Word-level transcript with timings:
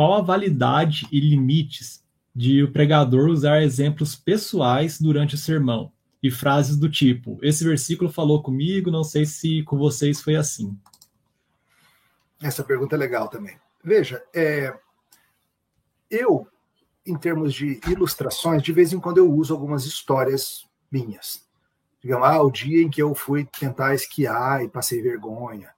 qual 0.00 0.14
a 0.14 0.22
validade 0.22 1.06
e 1.12 1.20
limites 1.20 2.02
de 2.34 2.62
o 2.62 2.72
pregador 2.72 3.28
usar 3.28 3.62
exemplos 3.62 4.16
pessoais 4.16 4.98
durante 4.98 5.34
o 5.34 5.38
sermão 5.38 5.92
e 6.22 6.30
frases 6.30 6.78
do 6.78 6.88
tipo: 6.88 7.38
Esse 7.42 7.62
versículo 7.62 8.10
falou 8.10 8.42
comigo, 8.42 8.90
não 8.90 9.04
sei 9.04 9.26
se 9.26 9.62
com 9.64 9.76
vocês 9.76 10.22
foi 10.22 10.36
assim. 10.36 10.74
Essa 12.42 12.64
pergunta 12.64 12.96
é 12.96 12.98
legal 12.98 13.28
também. 13.28 13.58
Veja, 13.84 14.24
é, 14.34 14.74
eu, 16.10 16.48
em 17.04 17.18
termos 17.18 17.52
de 17.52 17.78
ilustrações, 17.86 18.62
de 18.62 18.72
vez 18.72 18.94
em 18.94 18.98
quando 18.98 19.18
eu 19.18 19.30
uso 19.30 19.52
algumas 19.52 19.84
histórias 19.84 20.66
minhas. 20.90 21.46
Digamos, 22.02 22.26
ah, 22.26 22.40
o 22.40 22.50
dia 22.50 22.82
em 22.82 22.88
que 22.88 23.02
eu 23.02 23.14
fui 23.14 23.44
tentar 23.44 23.94
esquiar 23.94 24.64
e 24.64 24.68
passei 24.68 25.02
vergonha. 25.02 25.68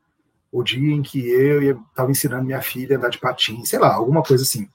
O 0.52 0.62
dia 0.62 0.94
em 0.94 1.02
que 1.02 1.26
eu 1.26 1.80
estava 1.88 2.11
ensinando 2.11 2.44
minha 2.44 2.60
filha 2.60 2.96
a 2.96 2.98
andar 2.98 3.08
de 3.08 3.18
patins, 3.18 3.70
sei 3.70 3.79
lá, 3.79 3.94
alguma 3.94 4.22
coisa 4.22 4.44
assim. 4.44 4.68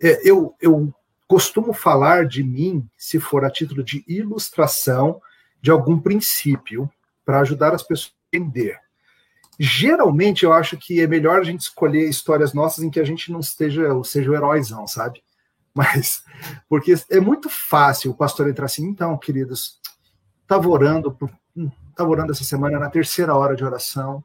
É, 0.00 0.20
eu, 0.28 0.54
eu 0.60 0.94
costumo 1.26 1.72
falar 1.72 2.26
de 2.26 2.44
mim, 2.44 2.88
se 2.96 3.18
for 3.18 3.44
a 3.44 3.50
título 3.50 3.82
de 3.82 4.04
ilustração 4.06 5.20
de 5.60 5.70
algum 5.70 5.98
princípio, 5.98 6.88
para 7.24 7.40
ajudar 7.40 7.74
as 7.74 7.82
pessoas 7.82 8.14
a 8.32 8.36
entender. 8.36 8.78
Geralmente 9.58 10.44
eu 10.44 10.52
acho 10.52 10.76
que 10.76 11.00
é 11.00 11.06
melhor 11.06 11.40
a 11.40 11.44
gente 11.44 11.62
escolher 11.62 12.08
histórias 12.08 12.52
nossas 12.52 12.84
em 12.84 12.90
que 12.90 13.00
a 13.00 13.04
gente 13.04 13.32
não 13.32 13.40
esteja, 13.40 13.92
ou 13.92 14.04
seja, 14.04 14.30
o 14.30 14.34
heróizão, 14.34 14.86
sabe? 14.86 15.22
Mas, 15.74 16.22
porque 16.68 16.94
é 17.10 17.20
muito 17.20 17.50
fácil 17.50 18.10
o 18.10 18.14
pastor 18.14 18.48
entrar 18.48 18.66
assim, 18.66 18.86
então, 18.86 19.16
queridos, 19.18 19.80
estava 20.40 20.68
orando, 20.68 21.16
estava 21.90 22.08
orando 22.08 22.32
essa 22.32 22.44
semana 22.44 22.78
na 22.78 22.88
terceira 22.88 23.34
hora 23.34 23.56
de 23.56 23.64
oração, 23.64 24.24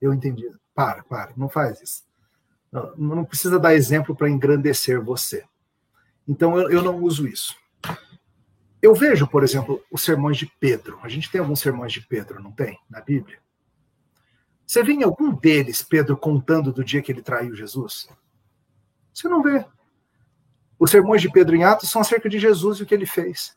eu 0.00 0.14
entendi. 0.14 0.50
Para, 0.74 1.02
para, 1.04 1.32
não 1.36 1.48
faz 1.48 1.80
isso. 1.82 2.04
Não, 2.72 2.96
não 2.96 3.24
precisa 3.24 3.58
dar 3.58 3.74
exemplo 3.74 4.14
para 4.14 4.30
engrandecer 4.30 5.02
você. 5.02 5.44
Então 6.26 6.58
eu, 6.58 6.70
eu 6.70 6.82
não 6.82 7.02
uso 7.02 7.26
isso. 7.26 7.56
Eu 8.80 8.94
vejo, 8.94 9.26
por 9.26 9.42
exemplo, 9.42 9.82
os 9.90 10.02
sermões 10.02 10.38
de 10.38 10.46
Pedro. 10.58 10.98
A 11.02 11.08
gente 11.08 11.30
tem 11.30 11.40
alguns 11.40 11.60
sermões 11.60 11.92
de 11.92 12.00
Pedro, 12.00 12.42
não 12.42 12.50
tem? 12.50 12.78
Na 12.88 13.00
Bíblia. 13.00 13.38
Você 14.66 14.82
vê 14.82 14.92
em 14.92 15.02
algum 15.02 15.34
deles 15.34 15.82
Pedro 15.82 16.16
contando 16.16 16.72
do 16.72 16.84
dia 16.84 17.02
que 17.02 17.10
ele 17.10 17.20
traiu 17.20 17.54
Jesus? 17.54 18.08
Você 19.12 19.28
não 19.28 19.42
vê. 19.42 19.66
Os 20.78 20.90
sermões 20.90 21.20
de 21.20 21.30
Pedro 21.30 21.54
em 21.54 21.64
Atos 21.64 21.90
são 21.90 22.00
acerca 22.00 22.28
de 22.28 22.38
Jesus 22.38 22.78
e 22.78 22.84
o 22.84 22.86
que 22.86 22.94
ele 22.94 23.04
fez. 23.04 23.54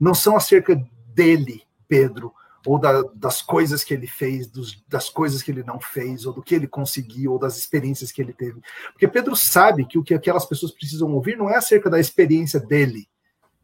Não 0.00 0.14
são 0.14 0.36
acerca 0.36 0.74
dele, 1.08 1.62
Pedro, 1.86 2.32
ou 2.66 2.78
da, 2.78 3.02
das 3.14 3.42
coisas 3.42 3.82
que 3.82 3.92
ele 3.92 4.06
fez, 4.06 4.46
dos, 4.46 4.82
das 4.86 5.08
coisas 5.08 5.42
que 5.42 5.50
ele 5.50 5.64
não 5.64 5.80
fez, 5.80 6.26
ou 6.26 6.32
do 6.32 6.42
que 6.42 6.54
ele 6.54 6.68
conseguiu, 6.68 7.32
ou 7.32 7.38
das 7.38 7.56
experiências 7.56 8.12
que 8.12 8.22
ele 8.22 8.32
teve. 8.32 8.60
Porque 8.92 9.08
Pedro 9.08 9.34
sabe 9.34 9.84
que 9.84 9.98
o 9.98 10.02
que 10.02 10.14
aquelas 10.14 10.46
pessoas 10.46 10.72
precisam 10.72 11.12
ouvir 11.12 11.36
não 11.36 11.50
é 11.50 11.56
acerca 11.56 11.90
da 11.90 11.98
experiência 11.98 12.60
dele, 12.60 13.08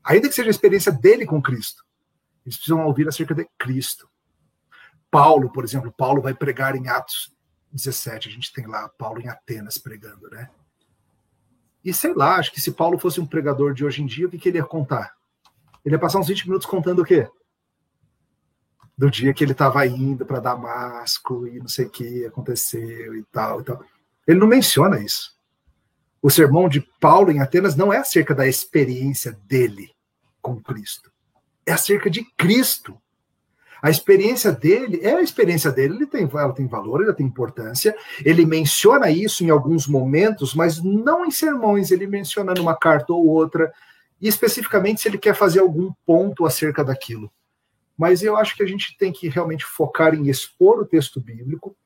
ainda 0.02 0.28
que 0.28 0.34
seja 0.34 0.48
a 0.48 0.50
experiência 0.50 0.90
dele 0.90 1.26
com 1.26 1.40
Cristo. 1.40 1.84
Eles 2.44 2.56
precisam 2.56 2.84
ouvir 2.86 3.06
acerca 3.06 3.34
de 3.34 3.46
Cristo. 3.58 4.08
Paulo, 5.10 5.50
por 5.50 5.64
exemplo, 5.64 5.92
Paulo 5.92 6.20
vai 6.20 6.34
pregar 6.34 6.74
em 6.74 6.88
Atos 6.88 7.32
17, 7.72 8.28
a 8.28 8.32
gente 8.32 8.52
tem 8.52 8.66
lá 8.66 8.88
Paulo 8.88 9.20
em 9.20 9.28
Atenas 9.28 9.78
pregando, 9.78 10.28
né? 10.30 10.50
E 11.84 11.92
sei 11.94 12.12
lá, 12.12 12.36
acho 12.36 12.52
que 12.52 12.60
se 12.60 12.72
Paulo 12.72 12.98
fosse 12.98 13.20
um 13.20 13.26
pregador 13.26 13.72
de 13.72 13.84
hoje 13.84 14.02
em 14.02 14.06
dia, 14.06 14.26
o 14.26 14.30
que, 14.30 14.38
que 14.38 14.48
ele 14.48 14.58
ia 14.58 14.64
contar? 14.64 15.14
Ele 15.84 15.94
ia 15.94 15.98
passar 15.98 16.18
uns 16.18 16.28
20 16.28 16.46
minutos 16.46 16.66
contando 16.66 17.02
o 17.02 17.04
quê? 17.04 17.28
Do 18.98 19.08
dia 19.08 19.32
que 19.32 19.44
ele 19.44 19.52
estava 19.52 19.86
indo 19.86 20.26
para 20.26 20.40
Damasco 20.40 21.46
e 21.46 21.60
não 21.60 21.68
sei 21.68 21.86
o 21.86 21.90
que 21.90 22.26
aconteceu 22.26 23.14
e 23.14 23.22
tal, 23.30 23.60
e 23.60 23.64
tal. 23.64 23.80
Ele 24.26 24.40
não 24.40 24.48
menciona 24.48 25.00
isso. 25.00 25.38
O 26.20 26.28
sermão 26.28 26.68
de 26.68 26.80
Paulo 27.00 27.30
em 27.30 27.40
Atenas 27.40 27.76
não 27.76 27.92
é 27.92 27.98
acerca 27.98 28.34
da 28.34 28.48
experiência 28.48 29.38
dele 29.46 29.92
com 30.42 30.60
Cristo. 30.60 31.12
É 31.64 31.72
acerca 31.72 32.10
de 32.10 32.24
Cristo. 32.36 33.00
A 33.80 33.88
experiência 33.88 34.50
dele 34.50 34.98
é 35.00 35.14
a 35.14 35.22
experiência 35.22 35.70
dele, 35.70 35.94
ele 35.94 36.06
tem, 36.06 36.28
ela 36.34 36.52
tem 36.52 36.66
valor, 36.66 37.04
ela 37.04 37.14
tem 37.14 37.24
importância. 37.24 37.94
Ele 38.24 38.44
menciona 38.44 39.08
isso 39.08 39.44
em 39.44 39.50
alguns 39.50 39.86
momentos, 39.86 40.54
mas 40.54 40.82
não 40.82 41.24
em 41.24 41.30
sermões, 41.30 41.92
ele 41.92 42.08
menciona 42.08 42.52
numa 42.52 42.76
carta 42.76 43.12
ou 43.12 43.24
outra, 43.28 43.72
e 44.20 44.26
especificamente 44.26 45.00
se 45.00 45.06
ele 45.06 45.18
quer 45.18 45.36
fazer 45.36 45.60
algum 45.60 45.92
ponto 46.04 46.44
acerca 46.44 46.82
daquilo. 46.82 47.30
Mas 47.98 48.22
eu 48.22 48.36
acho 48.36 48.54
que 48.54 48.62
a 48.62 48.66
gente 48.66 48.96
tem 48.96 49.12
que 49.12 49.28
realmente 49.28 49.64
focar 49.64 50.14
em 50.14 50.28
expor 50.28 50.78
o 50.78 50.86
texto 50.86 51.20
bíblico, 51.20 51.76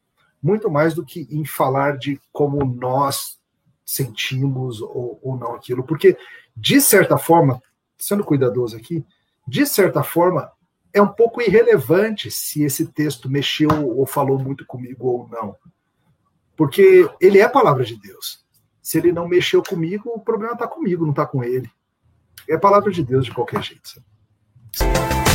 muito 0.42 0.70
mais 0.70 0.92
do 0.92 1.04
que 1.04 1.26
em 1.30 1.46
falar 1.46 1.96
de 1.96 2.20
como 2.30 2.62
nós 2.62 3.40
sentimos 3.82 4.82
ou, 4.82 5.18
ou 5.22 5.36
não 5.38 5.54
aquilo. 5.54 5.82
Porque, 5.82 6.18
de 6.54 6.82
certa 6.82 7.16
forma, 7.16 7.62
sendo 7.96 8.24
cuidadoso 8.24 8.76
aqui, 8.76 9.02
de 9.48 9.64
certa 9.64 10.02
forma, 10.02 10.52
é 10.92 11.00
um 11.00 11.08
pouco 11.08 11.40
irrelevante 11.40 12.30
se 12.30 12.62
esse 12.62 12.86
texto 12.88 13.30
mexeu 13.30 13.70
ou 13.70 14.04
falou 14.04 14.38
muito 14.38 14.66
comigo 14.66 15.06
ou 15.06 15.28
não. 15.28 15.56
Porque 16.54 17.08
ele 17.20 17.38
é 17.38 17.44
a 17.44 17.48
palavra 17.48 17.84
de 17.84 17.96
Deus. 17.96 18.44
Se 18.82 18.98
ele 18.98 19.12
não 19.12 19.26
mexeu 19.26 19.62
comigo, 19.62 20.10
o 20.10 20.20
problema 20.20 20.52
está 20.52 20.68
comigo, 20.68 21.04
não 21.04 21.12
está 21.12 21.24
com 21.24 21.42
ele. 21.42 21.70
É 22.46 22.56
a 22.56 22.60
palavra 22.60 22.90
de 22.90 23.02
Deus 23.02 23.24
de 23.24 23.32
qualquer 23.32 23.62
jeito. 23.62 23.88
Sabe? 23.88 25.31